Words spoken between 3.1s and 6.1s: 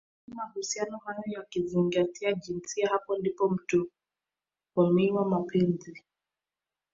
ndipo mtuhumiwa Mapenzi